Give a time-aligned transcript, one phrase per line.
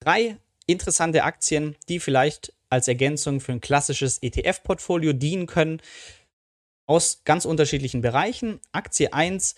[0.00, 5.80] drei interessante Aktien, die vielleicht als Ergänzung für ein klassisches ETF-Portfolio dienen können,
[6.86, 8.60] aus ganz unterschiedlichen Bereichen.
[8.72, 9.54] Aktie 1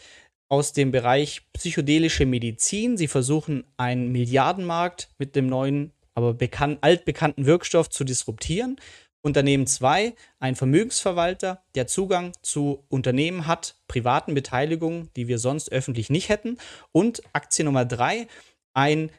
[0.48, 2.96] aus dem Bereich psychedelische Medizin.
[2.96, 8.76] Sie versuchen einen Milliardenmarkt mit dem neuen, aber bekannt, altbekannten Wirkstoff zu disruptieren.
[9.20, 16.08] Unternehmen 2, ein Vermögensverwalter, der Zugang zu Unternehmen hat, privaten Beteiligungen, die wir sonst öffentlich
[16.08, 16.56] nicht hätten.
[16.92, 18.26] Und Aktie Nummer 3,
[18.74, 19.10] ein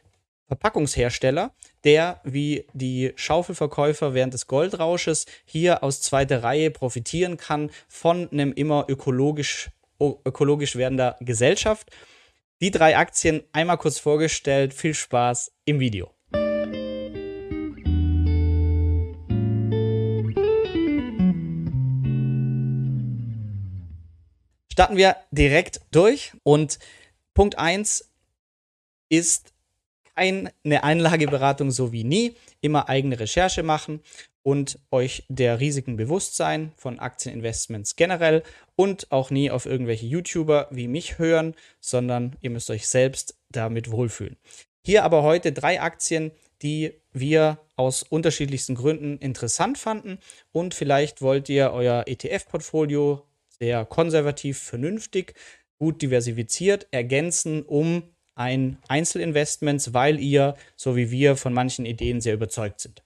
[0.50, 1.54] Verpackungshersteller,
[1.84, 8.52] der wie die Schaufelverkäufer während des Goldrausches hier aus zweiter Reihe profitieren kann von einem
[8.52, 11.92] immer ökologisch, ökologisch werdender Gesellschaft.
[12.60, 14.74] Die drei Aktien einmal kurz vorgestellt.
[14.74, 16.10] Viel Spaß im Video.
[24.72, 26.80] Starten wir direkt durch und
[27.34, 28.10] Punkt 1
[29.08, 29.52] ist
[30.14, 32.36] eine Einlageberatung so wie nie.
[32.60, 34.00] Immer eigene Recherche machen
[34.42, 38.42] und euch der Risiken bewusst sein von Aktieninvestments generell
[38.76, 43.90] und auch nie auf irgendwelche YouTuber wie mich hören, sondern ihr müsst euch selbst damit
[43.90, 44.36] wohlfühlen.
[44.84, 46.30] Hier aber heute drei Aktien,
[46.62, 50.18] die wir aus unterschiedlichsten Gründen interessant fanden
[50.52, 53.26] und vielleicht wollt ihr euer ETF-Portfolio
[53.58, 55.34] sehr konservativ, vernünftig,
[55.78, 58.02] gut diversifiziert ergänzen, um
[58.40, 63.02] ein Einzelinvestments, weil ihr, so wie wir, von manchen Ideen sehr überzeugt sind.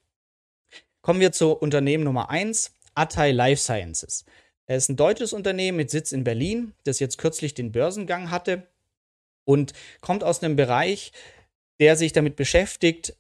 [1.03, 4.25] Kommen wir zu Unternehmen Nummer 1, Atai Life Sciences.
[4.67, 8.69] Es ist ein deutsches Unternehmen mit Sitz in Berlin, das jetzt kürzlich den Börsengang hatte
[9.45, 11.11] und kommt aus einem Bereich,
[11.81, 13.17] der sich damit beschäftigt,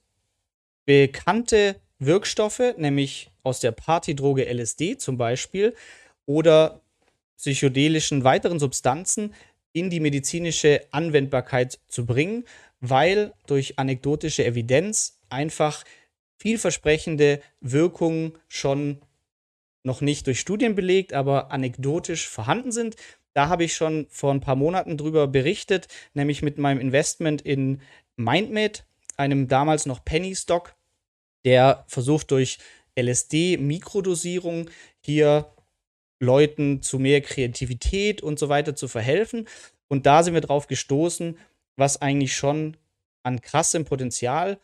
[0.84, 5.74] bekannte Wirkstoffe, nämlich aus der Partydroge LSD zum Beispiel,
[6.26, 6.80] oder
[7.38, 9.34] psychedelischen weiteren Substanzen
[9.74, 12.44] in die medizinische Anwendbarkeit zu bringen,
[12.80, 15.84] weil durch anekdotische Evidenz einfach
[16.38, 19.02] vielversprechende Wirkungen schon
[19.82, 22.96] noch nicht durch Studien belegt, aber anekdotisch vorhanden sind.
[23.34, 27.82] Da habe ich schon vor ein paar Monaten drüber berichtet, nämlich mit meinem Investment in
[28.16, 28.84] MindMed,
[29.16, 30.74] einem damals noch Penny Stock,
[31.44, 32.58] der versucht durch
[32.96, 34.70] LSD-Mikrodosierung
[35.00, 35.53] hier
[36.20, 39.46] Leuten zu mehr Kreativität und so weiter zu verhelfen.
[39.88, 41.38] Und da sind wir drauf gestoßen,
[41.76, 42.76] was eigentlich schon
[43.22, 44.58] an krassem Potenzial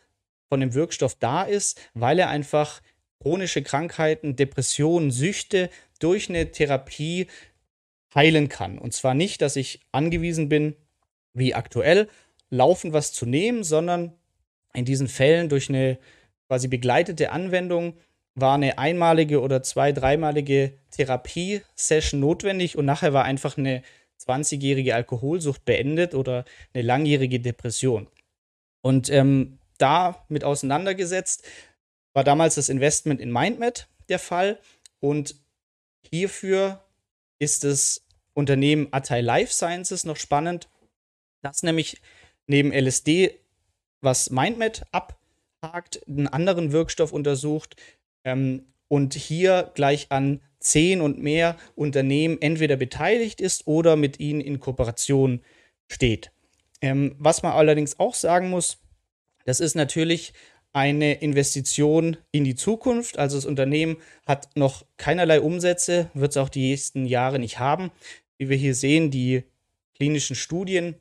[0.49, 2.81] von dem Wirkstoff da ist, weil er einfach
[3.21, 5.69] chronische Krankheiten, Depressionen, Süchte
[5.99, 7.27] durch eine Therapie
[8.13, 8.77] heilen kann.
[8.77, 10.75] Und zwar nicht, dass ich angewiesen bin,
[11.33, 12.09] wie aktuell,
[12.49, 14.13] laufend was zu nehmen, sondern
[14.73, 15.97] in diesen Fällen durch eine
[16.47, 17.95] quasi begleitete Anwendung
[18.35, 23.83] war eine einmalige oder zwei-, dreimalige Therapie-Session notwendig und nachher war einfach eine
[24.25, 28.07] 20-jährige Alkoholsucht beendet oder eine langjährige Depression.
[28.81, 31.43] Und ähm, da mit auseinandergesetzt
[32.13, 34.59] war damals das Investment in MindMed der Fall
[34.99, 35.35] und
[36.09, 36.83] hierfür
[37.39, 40.69] ist das Unternehmen Atai Life Sciences noch spannend,
[41.41, 42.01] das nämlich
[42.47, 43.39] neben LSD,
[44.01, 47.75] was MindMed abhakt, einen anderen Wirkstoff untersucht,
[48.23, 54.41] ähm, und hier gleich an zehn und mehr Unternehmen entweder beteiligt ist oder mit ihnen
[54.41, 55.41] in Kooperation
[55.87, 56.31] steht.
[56.81, 58.79] Ähm, was man allerdings auch sagen muss,
[59.45, 60.33] das ist natürlich
[60.73, 63.17] eine Investition in die Zukunft.
[63.19, 67.91] Also das Unternehmen hat noch keinerlei Umsätze, wird es auch die nächsten Jahre nicht haben.
[68.37, 69.43] Wie wir hier sehen, die
[69.95, 70.95] klinischen Studien,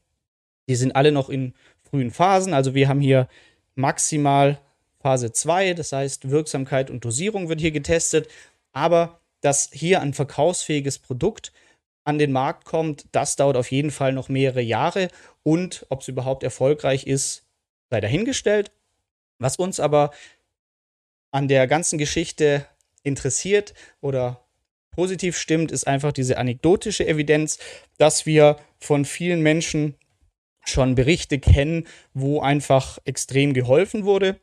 [0.69, 2.53] die sind alle noch in frühen Phasen.
[2.53, 3.29] Also wir haben hier
[3.75, 4.61] maximal
[5.01, 8.29] Phase 2, das heißt Wirksamkeit und Dosierung wird hier getestet,
[8.73, 11.53] aber dass hier ein verkaufsfähiges Produkt
[12.05, 15.09] an den Markt kommt, das dauert auf jeden Fall noch mehrere Jahre.
[15.43, 17.47] Und ob es überhaupt erfolgreich ist,
[17.89, 18.73] sei dahingestellt.
[19.39, 20.11] Was uns aber
[21.31, 22.67] an der ganzen Geschichte
[23.03, 23.73] interessiert
[24.03, 24.45] oder
[24.91, 27.59] positiv stimmt, ist einfach diese anekdotische Evidenz,
[27.97, 29.95] dass wir von vielen Menschen
[30.67, 34.39] schon Berichte kennen, wo einfach extrem geholfen wurde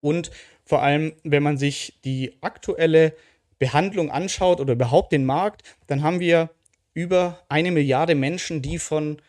[0.00, 0.30] und
[0.64, 3.14] vor allem, wenn man sich die aktuelle
[3.58, 6.50] Behandlung anschaut oder überhaupt den Markt, dann haben wir
[6.94, 9.20] über eine Milliarde Menschen, die von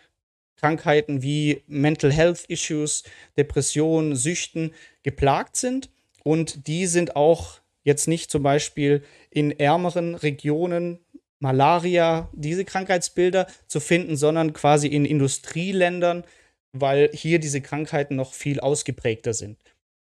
[0.57, 3.03] Krankheiten wie Mental Health Issues,
[3.37, 4.73] Depressionen, Süchten
[5.03, 5.89] geplagt sind.
[6.23, 10.99] Und die sind auch jetzt nicht zum Beispiel in ärmeren Regionen
[11.39, 16.25] Malaria, diese Krankheitsbilder zu finden, sondern quasi in Industrieländern,
[16.73, 19.57] weil hier diese Krankheiten noch viel ausgeprägter sind.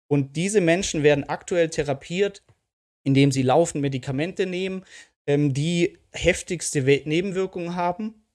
[0.07, 2.43] Und diese Menschen werden aktuell therapiert,
[3.03, 4.83] indem sie laufend Medikamente nehmen,
[5.27, 8.25] ähm, die heftigste Nebenwirkungen haben.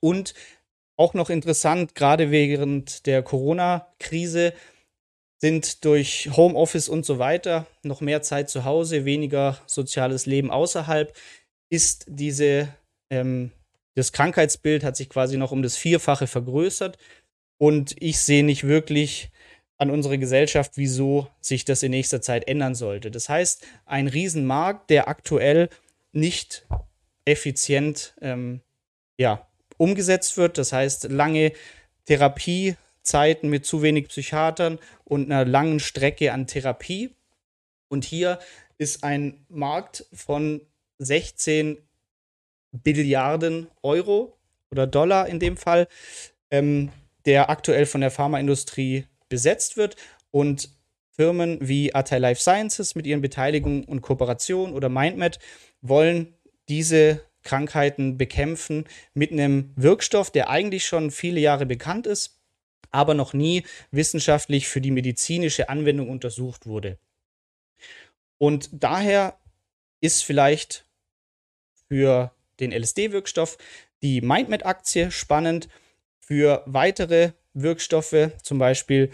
[0.00, 0.34] Und
[0.96, 4.52] auch noch interessant, gerade während der Corona-Krise,
[5.38, 11.14] sind durch Homeoffice und so weiter noch mehr Zeit zu Hause, weniger soziales Leben außerhalb,
[11.68, 12.68] ist diese,
[13.10, 13.52] ähm,
[13.94, 16.96] das Krankheitsbild hat sich quasi noch um das Vierfache vergrößert.
[17.58, 19.30] Und ich sehe nicht wirklich
[19.78, 23.10] an unsere Gesellschaft, wieso sich das in nächster Zeit ändern sollte.
[23.10, 25.68] Das heißt, ein Riesenmarkt, der aktuell
[26.12, 26.66] nicht
[27.24, 28.60] effizient ähm,
[29.18, 29.46] ja,
[29.76, 30.58] umgesetzt wird.
[30.58, 31.52] Das heißt, lange
[32.06, 37.10] Therapiezeiten mit zu wenig Psychiatern und einer langen Strecke an Therapie.
[37.88, 38.38] Und hier
[38.78, 40.60] ist ein Markt von
[40.98, 41.78] 16
[42.72, 44.36] Billiarden Euro
[44.70, 45.88] oder Dollar in dem Fall,
[46.50, 46.90] ähm,
[47.24, 49.96] der aktuell von der Pharmaindustrie besetzt wird
[50.30, 50.70] und
[51.10, 55.38] Firmen wie Atai Life Sciences mit ihren Beteiligungen und Kooperationen oder MindMed
[55.80, 56.34] wollen
[56.68, 58.84] diese Krankheiten bekämpfen
[59.14, 62.38] mit einem Wirkstoff, der eigentlich schon viele Jahre bekannt ist,
[62.90, 66.98] aber noch nie wissenschaftlich für die medizinische Anwendung untersucht wurde.
[68.38, 69.38] Und daher
[70.00, 70.84] ist vielleicht
[71.88, 73.58] für den LSD-Wirkstoff
[74.02, 75.68] die MindMed-Aktie spannend.
[76.18, 79.10] Für weitere Wirkstoffe, zum Beispiel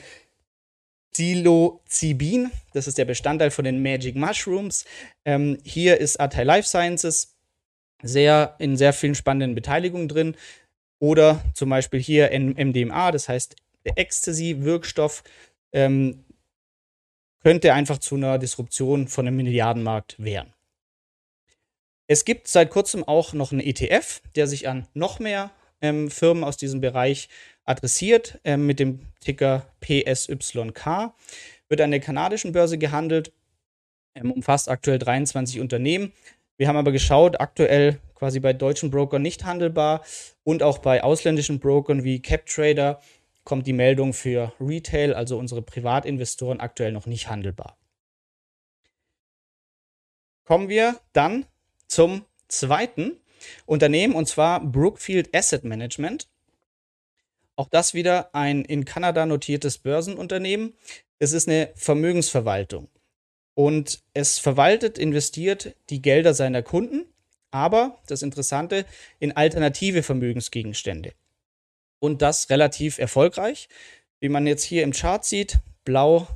[1.12, 4.84] Psilocybin, das ist der Bestandteil von den Magic Mushrooms.
[5.24, 7.36] Ähm, hier ist Atai Life Sciences
[8.02, 10.36] sehr in sehr vielen spannenden Beteiligungen drin.
[10.98, 15.24] Oder zum Beispiel hier MDMA, das heißt der Ecstasy-Wirkstoff,
[15.72, 16.24] ähm,
[17.42, 20.52] könnte einfach zu einer Disruption von einem Milliardenmarkt werden.
[22.06, 25.50] Es gibt seit kurzem auch noch einen ETF, der sich an noch mehr
[25.80, 27.28] ähm, Firmen aus diesem Bereich
[27.64, 31.14] adressiert, ähm, mit dem Ticker PSYK.
[31.68, 33.32] Wird an der kanadischen Börse gehandelt,
[34.14, 36.12] ähm, umfasst aktuell 23 Unternehmen.
[36.56, 40.04] Wir haben aber geschaut, aktuell quasi bei deutschen Brokern nicht handelbar
[40.44, 43.00] und auch bei ausländischen Brokern wie CapTrader
[43.44, 47.76] kommt die Meldung für Retail, also unsere Privatinvestoren, aktuell noch nicht handelbar.
[50.44, 51.46] Kommen wir dann
[51.86, 53.20] zum zweiten
[53.66, 56.28] Unternehmen und zwar Brookfield Asset Management.
[57.62, 60.74] Auch das wieder ein in Kanada notiertes Börsenunternehmen.
[61.20, 62.88] Es ist eine Vermögensverwaltung
[63.54, 67.04] und es verwaltet, investiert die Gelder seiner Kunden,
[67.52, 68.84] aber das Interessante
[69.20, 71.12] in alternative Vermögensgegenstände.
[72.00, 73.68] Und das relativ erfolgreich.
[74.18, 76.26] Wie man jetzt hier im Chart sieht, blau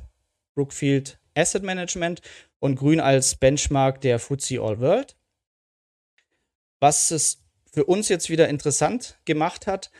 [0.55, 2.21] Brookfield Asset Management
[2.59, 5.17] und grün als Benchmark der FTSE All World.
[6.79, 9.91] Was es für uns jetzt wieder interessant gemacht hat,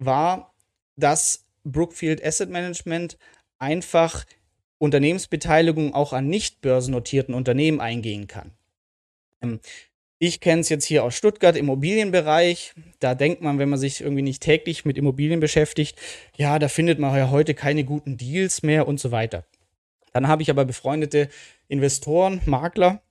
[0.00, 0.50] war,
[0.96, 3.18] dass Brookfield Asset Management
[3.58, 4.24] einfach
[4.78, 8.52] Unternehmensbeteiligung auch an nicht börsennotierten Unternehmen eingehen kann.
[9.42, 9.60] Ähm,
[10.18, 12.72] ich kenne es jetzt hier aus Stuttgart, Immobilienbereich.
[13.00, 15.98] Da denkt man, wenn man sich irgendwie nicht täglich mit Immobilien beschäftigt,
[16.36, 19.44] ja, da findet man ja heute keine guten Deals mehr und so weiter.
[20.12, 21.28] Dann habe ich aber befreundete
[21.68, 23.02] Investoren, Makler,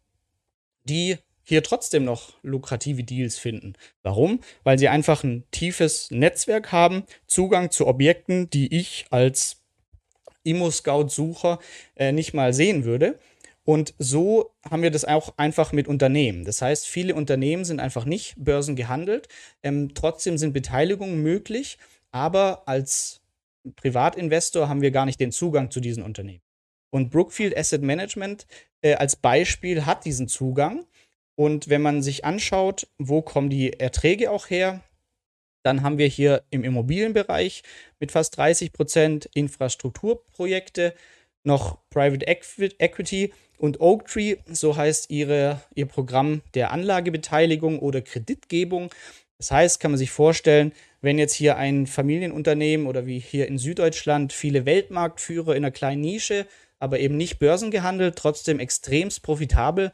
[0.85, 3.74] die hier trotzdem noch lukrative Deals finden.
[4.01, 4.40] Warum?
[4.63, 9.57] Weil sie einfach ein tiefes Netzwerk haben, Zugang zu Objekten, die ich als
[10.44, 11.60] Immo-Scout-Sucher
[11.95, 13.19] äh, nicht mal sehen würde.
[13.66, 16.44] Und so haben wir das auch einfach mit Unternehmen.
[16.44, 19.30] Das heißt, viele Unternehmen sind einfach nicht börsengehandelt.
[19.63, 21.78] Ähm, trotzdem sind Beteiligungen möglich,
[22.12, 23.22] aber als
[23.78, 26.42] Privatinvestor haben wir gar nicht den Zugang zu diesen Unternehmen.
[26.90, 28.45] Und Brookfield Asset Management
[28.81, 30.85] äh, als Beispiel hat diesen Zugang.
[31.35, 34.81] Und wenn man sich anschaut, wo kommen die Erträge auch her,
[35.63, 37.63] dann haben wir hier im Immobilienbereich
[37.99, 40.94] mit fast 30 Prozent Infrastrukturprojekte,
[41.44, 48.90] noch Private Equity und Oaktree, so heißt ihre, ihr Programm der Anlagebeteiligung oder Kreditgebung.
[49.37, 53.57] Das heißt, kann man sich vorstellen, wenn jetzt hier ein Familienunternehmen oder wie hier in
[53.57, 56.45] Süddeutschland viele Weltmarktführer in einer kleinen Nische,
[56.80, 59.92] aber eben nicht börsengehandelt, trotzdem extremst profitabel,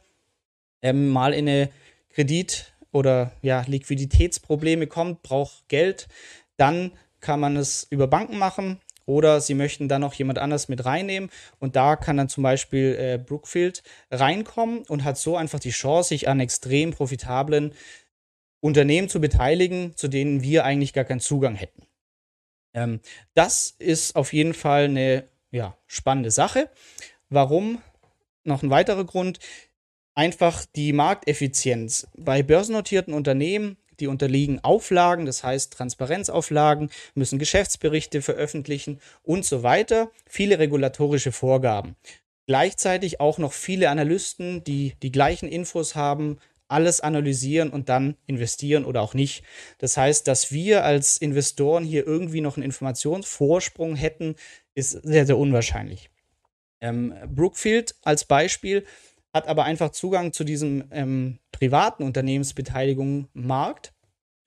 [0.82, 1.70] ähm, mal in eine
[2.10, 6.08] Kredit- oder ja, Liquiditätsprobleme kommt, braucht Geld,
[6.56, 10.84] dann kann man es über Banken machen oder sie möchten dann noch jemand anders mit
[10.84, 15.70] reinnehmen und da kann dann zum Beispiel äh, Brookfield reinkommen und hat so einfach die
[15.70, 17.74] Chance, sich an extrem profitablen
[18.60, 21.82] Unternehmen zu beteiligen, zu denen wir eigentlich gar keinen Zugang hätten.
[22.74, 23.00] Ähm,
[23.34, 26.70] das ist auf jeden Fall eine ja, spannende Sache.
[27.28, 27.82] Warum?
[28.44, 29.38] Noch ein weiterer Grund
[30.14, 32.06] einfach die Markteffizienz.
[32.16, 40.10] Bei börsennotierten Unternehmen, die unterliegen Auflagen, das heißt Transparenzauflagen, müssen Geschäftsberichte veröffentlichen und so weiter.
[40.26, 41.96] Viele regulatorische Vorgaben.
[42.46, 46.38] Gleichzeitig auch noch viele Analysten, die die gleichen Infos haben,
[46.70, 49.44] alles analysieren und dann investieren oder auch nicht.
[49.78, 54.36] Das heißt, dass wir als Investoren hier irgendwie noch einen Informationsvorsprung hätten,
[54.74, 56.10] ist sehr, sehr unwahrscheinlich.
[56.80, 58.84] Ähm, Brookfield als Beispiel
[59.32, 63.92] hat aber einfach Zugang zu diesem ähm, privaten Unternehmensbeteiligungsmarkt.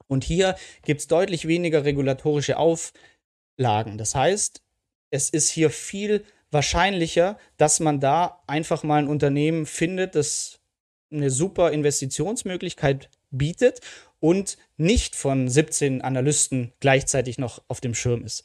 [0.08, 3.98] Und hier gibt es deutlich weniger regulatorische Auflagen.
[3.98, 4.62] Das heißt,
[5.10, 10.60] es ist hier viel wahrscheinlicher, dass man da einfach mal ein Unternehmen findet, das
[11.12, 13.80] eine super Investitionsmöglichkeit bietet
[14.20, 18.44] und nicht von 17 Analysten gleichzeitig noch auf dem Schirm ist.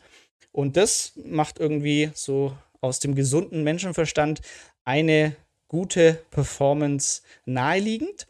[0.53, 4.41] Und das macht irgendwie so aus dem gesunden Menschenverstand
[4.85, 5.37] eine
[5.69, 8.27] gute Performance naheliegend.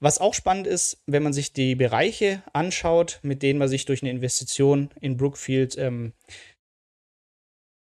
[0.00, 4.02] Was auch spannend ist, wenn man sich die Bereiche anschaut, mit denen man sich durch
[4.02, 6.12] eine Investition in Brookfield ähm,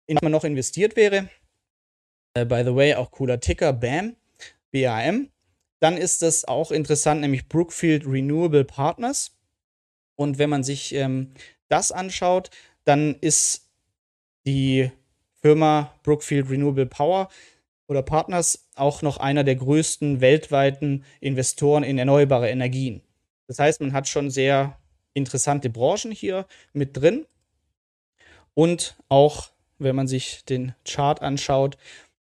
[0.08, 1.30] in man noch investiert wäre.
[2.34, 4.16] Äh, by the way, auch cooler Ticker, BAM,
[4.72, 5.30] BAM.
[5.80, 9.38] Dann ist das auch interessant, nämlich Brookfield Renewable Partners.
[10.16, 11.34] Und wenn man sich ähm,
[11.68, 12.50] das anschaut,
[12.84, 13.70] dann ist
[14.48, 14.92] die
[15.42, 17.30] Firma Brookfield Renewable Power
[17.88, 23.02] oder Partners auch noch einer der größten weltweiten Investoren in erneuerbare Energien.
[23.48, 24.78] Das heißt, man hat schon sehr
[25.14, 27.26] interessante Branchen hier mit drin.
[28.54, 31.78] Und auch, wenn man sich den Chart anschaut,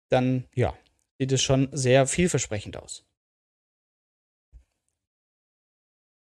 [0.09, 0.75] dann ja,
[1.17, 3.03] sieht es schon sehr vielversprechend aus.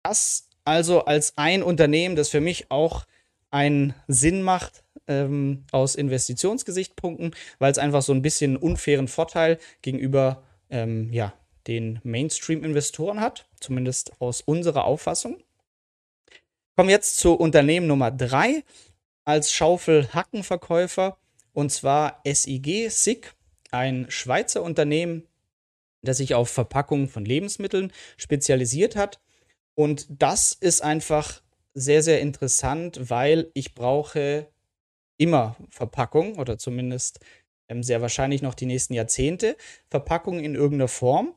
[0.04, 3.06] Das also als ein Unternehmen, das für mich auch
[3.50, 9.58] einen Sinn macht ähm, aus Investitionsgesichtspunkten, weil es einfach so ein bisschen einen unfairen Vorteil
[9.82, 11.34] gegenüber ähm, ja,
[11.68, 15.38] den Mainstream-Investoren hat, zumindest aus unserer Auffassung.
[16.76, 18.64] Kommen wir jetzt zu Unternehmen Nummer 3
[19.26, 21.18] als Schaufel-Hackenverkäufer
[21.54, 23.34] und zwar SIG, SIG,
[23.72, 25.28] ein Schweizer Unternehmen,
[26.04, 29.20] das sich auf Verpackungen von Lebensmitteln spezialisiert hat.
[29.74, 31.42] Und das ist einfach
[31.74, 34.48] sehr, sehr interessant, weil ich brauche
[35.18, 37.20] immer Verpackung oder zumindest
[37.70, 39.58] ähm, sehr wahrscheinlich noch die nächsten Jahrzehnte
[39.90, 41.36] Verpackung in irgendeiner Form.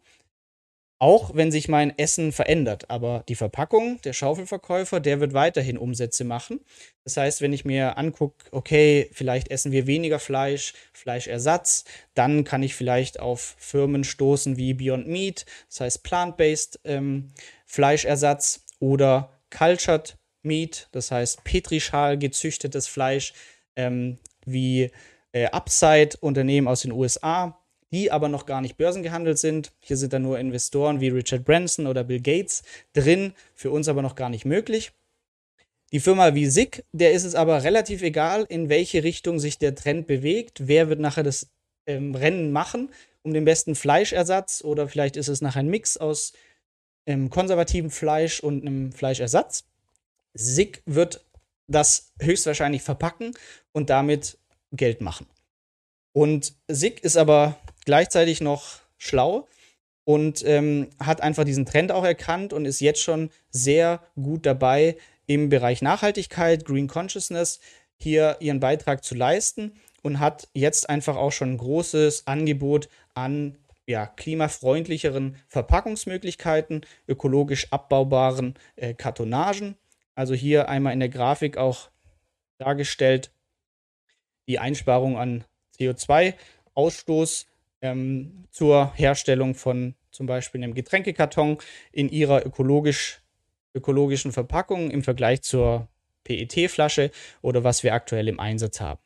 [1.02, 2.90] Auch wenn sich mein Essen verändert.
[2.90, 6.60] Aber die Verpackung, der Schaufelverkäufer, der wird weiterhin Umsätze machen.
[7.04, 12.62] Das heißt, wenn ich mir angucke, okay, vielleicht essen wir weniger Fleisch, Fleischersatz, dann kann
[12.62, 17.32] ich vielleicht auf Firmen stoßen wie Beyond Meat, das heißt plant-based ähm,
[17.64, 23.32] Fleischersatz oder Cultured Meat, das heißt Petrischal gezüchtetes Fleisch,
[23.76, 24.90] ähm, wie
[25.32, 27.58] äh, Upside, Unternehmen aus den USA,
[27.92, 29.72] die aber noch gar nicht börsengehandelt sind.
[29.80, 32.62] Hier sind dann nur Investoren wie Richard Branson oder Bill Gates
[32.92, 34.92] drin, für uns aber noch gar nicht möglich.
[35.92, 39.74] Die Firma wie SIG, der ist es aber relativ egal, in welche Richtung sich der
[39.74, 40.68] Trend bewegt.
[40.68, 41.48] Wer wird nachher das
[41.86, 42.90] ähm, Rennen machen
[43.22, 46.32] um den besten Fleischersatz oder vielleicht ist es nachher ein Mix aus
[47.06, 49.64] ähm, konservativem Fleisch und einem Fleischersatz.
[50.34, 51.24] SIG wird
[51.70, 53.32] das höchstwahrscheinlich verpacken
[53.72, 54.38] und damit
[54.72, 55.26] Geld machen.
[56.12, 59.48] Und SIG ist aber gleichzeitig noch schlau
[60.04, 64.96] und ähm, hat einfach diesen Trend auch erkannt und ist jetzt schon sehr gut dabei,
[65.26, 67.60] im Bereich Nachhaltigkeit, Green Consciousness,
[67.96, 73.56] hier ihren Beitrag zu leisten und hat jetzt einfach auch schon ein großes Angebot an
[73.86, 79.76] ja, klimafreundlicheren Verpackungsmöglichkeiten, ökologisch abbaubaren äh, Kartonagen.
[80.20, 81.88] Also hier einmal in der Grafik auch
[82.58, 83.32] dargestellt
[84.48, 85.44] die Einsparung an
[85.78, 87.46] CO2-Ausstoß
[87.80, 91.56] ähm, zur Herstellung von zum Beispiel einem Getränkekarton
[91.90, 93.22] in ihrer ökologisch,
[93.72, 95.88] ökologischen Verpackung im Vergleich zur
[96.24, 99.00] PET-Flasche oder was wir aktuell im Einsatz haben.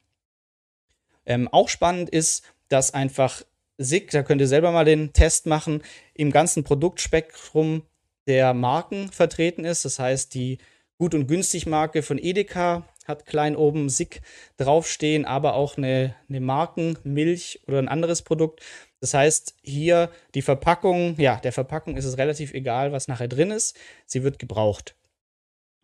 [1.27, 3.45] Ähm, auch spannend ist, dass einfach
[3.79, 7.83] SIG, da könnt ihr selber mal den Test machen, im ganzen Produktspektrum
[8.27, 9.85] der Marken vertreten ist.
[9.85, 10.59] Das heißt, die
[10.99, 14.21] Gut- und Günstig-Marke von Edeka hat klein oben SIG
[14.57, 18.63] draufstehen, aber auch eine, eine Markenmilch oder ein anderes Produkt.
[19.01, 23.51] Das heißt, hier die Verpackung, ja, der Verpackung ist es relativ egal, was nachher drin
[23.51, 23.77] ist.
[24.07, 24.95] Sie wird gebraucht.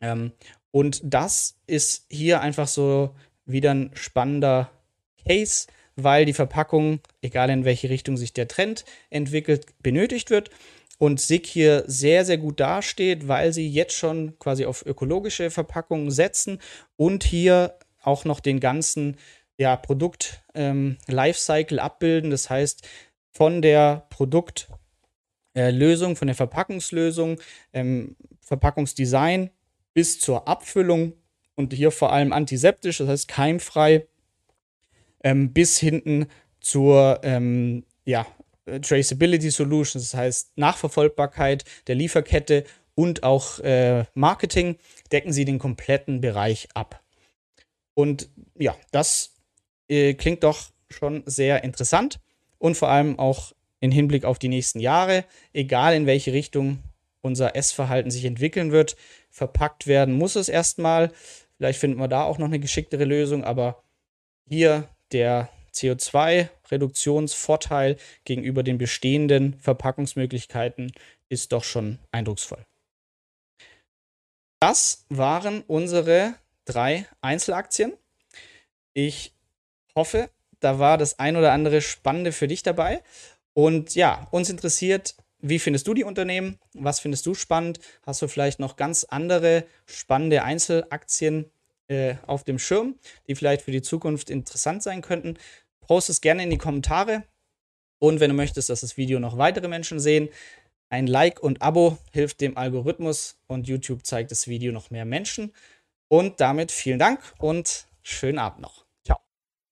[0.00, 0.32] Ähm,
[0.70, 3.14] und das ist hier einfach so
[3.44, 4.70] wieder ein spannender
[5.26, 10.50] Case, weil die Verpackung, egal in welche Richtung sich der Trend entwickelt, benötigt wird
[11.00, 16.10] und SIG hier sehr, sehr gut dasteht, weil sie jetzt schon quasi auf ökologische Verpackungen
[16.10, 16.58] setzen
[16.96, 19.16] und hier auch noch den ganzen
[19.56, 22.30] ja, Produkt ähm, abbilden.
[22.30, 22.86] Das heißt,
[23.32, 27.40] von der Produktlösung, äh, von der Verpackungslösung,
[27.72, 29.48] ähm, Verpackungsdesign
[29.94, 31.14] bis zur Abfüllung
[31.56, 34.06] und hier vor allem antiseptisch, das heißt keimfrei,
[35.24, 36.26] ähm, bis hinten
[36.60, 38.26] zur ähm, ja,
[38.66, 42.64] Traceability Solutions, das heißt Nachverfolgbarkeit der Lieferkette
[42.94, 44.76] und auch äh, Marketing,
[45.12, 47.02] decken sie den kompletten Bereich ab.
[47.94, 49.34] Und ja, das
[49.88, 52.20] äh, klingt doch schon sehr interessant.
[52.58, 56.80] und vor allem auch in Hinblick auf die nächsten Jahre, egal in welche Richtung
[57.22, 58.96] unser Essverhalten sich entwickeln wird.
[59.30, 61.10] Verpackt werden muss es erstmal.
[61.56, 63.82] Vielleicht finden wir da auch noch eine geschicktere Lösung, aber
[64.46, 70.92] hier der CO2-Reduktionsvorteil gegenüber den bestehenden Verpackungsmöglichkeiten
[71.28, 72.64] ist doch schon eindrucksvoll.
[74.60, 76.34] Das waren unsere
[76.66, 77.94] drei Einzelaktien.
[78.92, 79.32] Ich
[79.94, 83.02] hoffe, da war das ein oder andere Spannende für dich dabei.
[83.54, 86.58] Und ja, uns interessiert, wie findest du die Unternehmen?
[86.74, 87.80] Was findest du spannend?
[88.02, 91.50] Hast du vielleicht noch ganz andere spannende Einzelaktien
[91.90, 92.94] äh, auf dem Schirm,
[93.28, 95.36] die vielleicht für die Zukunft interessant sein könnten?
[95.80, 97.24] Post es gerne in die Kommentare.
[97.98, 100.28] Und wenn du möchtest, dass das Video noch weitere Menschen sehen,
[100.88, 105.52] ein Like und Abo hilft dem Algorithmus und YouTube zeigt das Video noch mehr Menschen.
[106.08, 108.84] Und damit vielen Dank und schönen Abend noch.
[109.04, 109.18] Ciao.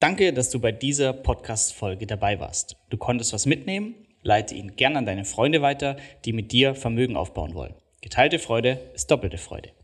[0.00, 2.76] Danke, dass du bei dieser Podcast-Folge dabei warst.
[2.90, 7.16] Du konntest was mitnehmen, leite ihn gern an deine Freunde weiter, die mit dir Vermögen
[7.16, 7.74] aufbauen wollen.
[8.00, 9.77] Geteilte Freude ist doppelte Freude.